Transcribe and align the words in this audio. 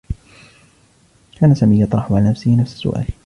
كان 1.39 1.55
سامي 1.55 1.81
يطرح 1.81 2.11
على 2.11 2.29
نفسه 2.29 2.55
نفس 2.61 2.73
السّؤال. 2.73 3.05